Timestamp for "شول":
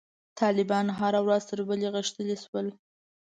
2.43-2.67